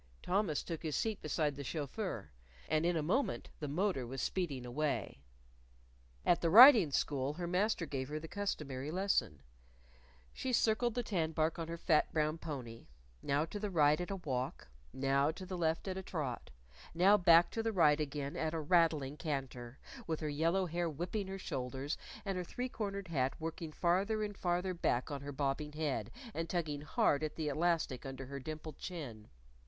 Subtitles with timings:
[0.23, 2.31] Thomas took his seat beside the chauffeur.
[2.67, 5.19] And in a moment the motor was speeding away.
[6.25, 9.43] At the riding school, her master gave her the customary lesson:
[10.33, 12.87] She circled the tanbark on her fat brown pony
[13.21, 16.49] now to the right, at a walk; now to the left, at a trot;
[16.95, 19.77] now back to the right again at a rattling canter,
[20.07, 21.95] with her yellow hair whipping her shoulders,
[22.25, 26.49] and her three cornered hat working farther and farther back on her bobbing head, and
[26.49, 29.27] tugging hard at the elastic under her dimpled chin.